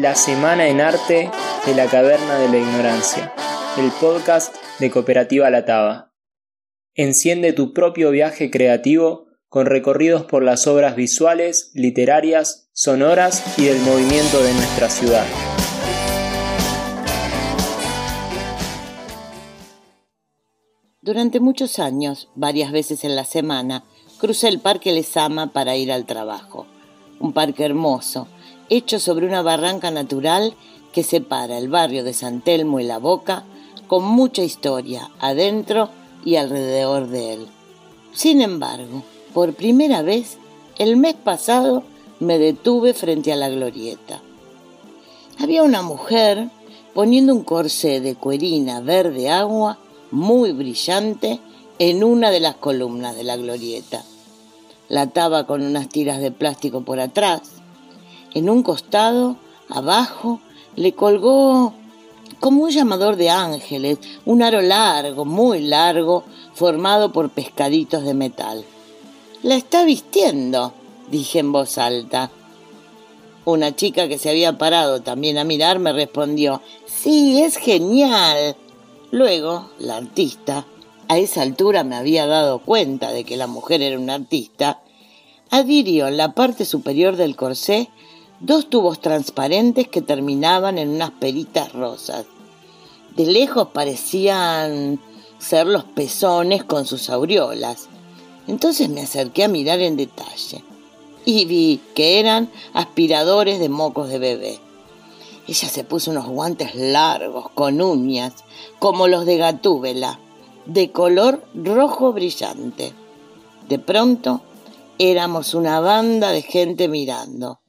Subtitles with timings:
[0.00, 1.30] La Semana en Arte
[1.66, 3.32] de la Caverna de la Ignorancia,
[3.78, 6.12] el podcast de Cooperativa La Taba.
[6.94, 13.78] Enciende tu propio viaje creativo con recorridos por las obras visuales, literarias, sonoras y del
[13.80, 15.26] movimiento de nuestra ciudad.
[21.02, 23.84] Durante muchos años, varias veces en la semana,
[24.18, 26.66] crucé el Parque Lesama para ir al trabajo.
[27.18, 28.28] Un parque hermoso,
[28.76, 30.54] hecho sobre una barranca natural
[30.92, 33.44] que separa el barrio de San Telmo y La Boca,
[33.86, 35.90] con mucha historia adentro
[36.24, 37.46] y alrededor de él.
[38.14, 39.02] Sin embargo,
[39.34, 40.38] por primera vez,
[40.78, 41.82] el mes pasado
[42.20, 44.22] me detuve frente a la glorieta.
[45.38, 46.48] Había una mujer
[46.94, 49.78] poniendo un corsé de cuerina verde agua
[50.10, 51.40] muy brillante
[51.78, 54.04] en una de las columnas de la glorieta.
[54.88, 57.61] La ataba con unas tiras de plástico por atrás.
[58.34, 59.36] En un costado,
[59.68, 60.40] abajo,
[60.74, 61.74] le colgó
[62.40, 68.64] como un llamador de ángeles, un aro largo, muy largo, formado por pescaditos de metal.
[69.42, 70.72] La está vistiendo,
[71.10, 72.30] dije en voz alta.
[73.44, 78.56] Una chica que se había parado también a mirar me respondió, sí, es genial.
[79.10, 80.64] Luego, la artista,
[81.08, 84.80] a esa altura me había dado cuenta de que la mujer era una artista,
[85.50, 87.90] adhirió en la parte superior del corsé
[88.42, 92.26] dos tubos transparentes que terminaban en unas peritas rosas.
[93.16, 95.00] De lejos parecían
[95.38, 97.88] ser los pezones con sus aureolas.
[98.48, 100.64] Entonces me acerqué a mirar en detalle
[101.24, 104.58] y vi que eran aspiradores de mocos de bebé.
[105.46, 108.32] Ella se puso unos guantes largos con uñas,
[108.80, 110.18] como los de Gatúbela,
[110.66, 112.92] de color rojo brillante.
[113.68, 114.40] De pronto
[114.98, 117.61] éramos una banda de gente mirando.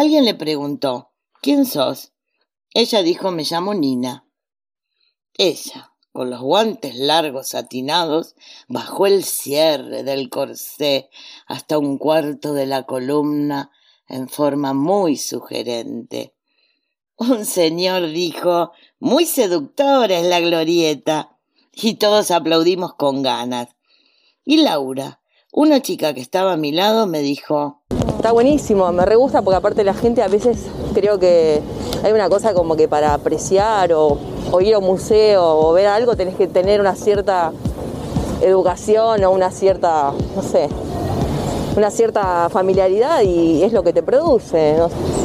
[0.00, 1.10] Alguien le preguntó,
[1.42, 2.14] ¿quién sos?
[2.72, 4.26] Ella dijo, me llamo Nina.
[5.36, 8.34] Ella, con los guantes largos satinados,
[8.66, 11.10] bajó el cierre del corsé
[11.46, 13.72] hasta un cuarto de la columna
[14.08, 16.34] en forma muy sugerente.
[17.18, 21.36] Un señor dijo, muy seductora es la glorieta,
[21.74, 23.68] y todos aplaudimos con ganas.
[24.46, 25.20] Y Laura,
[25.52, 27.79] una chica que estaba a mi lado, me dijo,
[28.16, 31.62] Está buenísimo, me re gusta porque aparte la gente a veces creo que
[32.02, 34.18] hay una cosa como que para apreciar o,
[34.60, 37.52] ir a un museo o ver algo tenés que tener una cierta
[38.42, 40.68] educación o una cierta, no sé,
[41.76, 44.76] una cierta familiaridad y es lo que te produce.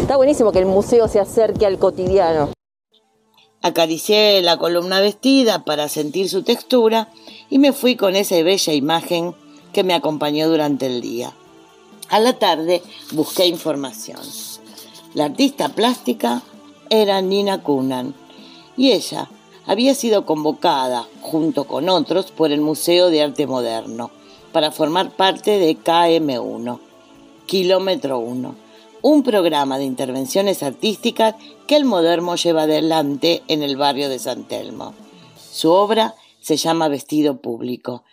[0.02, 2.50] Está buenísimo que el museo se acerque al cotidiano.
[3.62, 7.10] Acaricié la columna vestida para sentir su textura
[7.50, 9.34] y me fui con esa bella imagen
[9.74, 11.34] que me acompañó durante el día.
[12.10, 14.20] A la tarde busqué información.
[15.14, 16.44] La artista plástica
[16.90, 18.14] era Nina Kunan
[18.78, 19.30] y ella
[19.66, 24.12] había sido convocada, junto con otros, por el Museo de Arte Moderno
[24.56, 26.80] para formar parte de KM1,
[27.46, 28.56] Kilómetro 1,
[29.02, 31.36] un programa de intervenciones artísticas
[31.68, 34.94] que el Moderno lleva adelante en el barrio de San Telmo.
[35.52, 38.04] Su obra se llama Vestido Público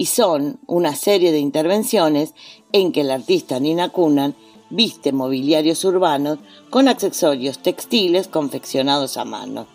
[0.00, 2.32] y son una serie de intervenciones
[2.72, 4.34] en que el artista Nina Kunan
[4.70, 6.38] viste mobiliarios urbanos
[6.70, 9.66] con accesorios textiles confeccionados a mano.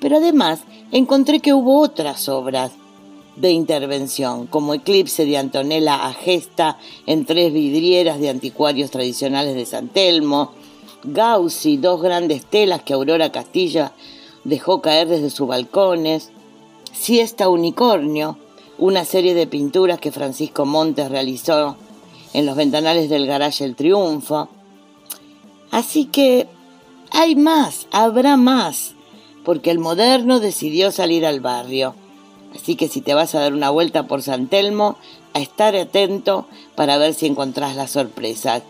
[0.00, 0.60] Pero además
[0.92, 2.74] encontré que hubo otras obras
[3.34, 9.88] de intervención, como Eclipse de Antonella Agesta en tres vidrieras de anticuarios tradicionales de San
[9.88, 10.52] Telmo,
[11.02, 13.90] Gaussi, dos grandes telas que Aurora Castilla
[14.44, 16.30] dejó caer desde sus balcones,
[16.92, 18.38] Siesta Unicornio,
[18.78, 21.76] una serie de pinturas que Francisco Montes realizó
[22.32, 24.48] en los ventanales del garaje El Triunfo.
[25.70, 26.46] Así que
[27.10, 28.94] hay más, habrá más,
[29.44, 31.94] porque el moderno decidió salir al barrio.
[32.54, 34.96] Así que si te vas a dar una vuelta por San Telmo,
[35.32, 38.62] a estar atento para ver si encontrás la sorpresa.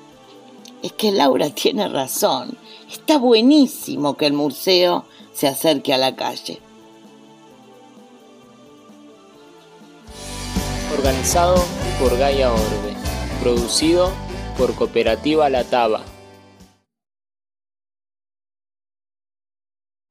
[0.83, 2.56] Es que Laura tiene razón.
[2.91, 6.61] Está buenísimo que el museo se acerque a la calle.
[10.93, 11.56] Organizado
[12.00, 12.94] por Gaia Orbe,
[13.43, 14.12] producido
[14.56, 16.16] por Cooperativa La Taba.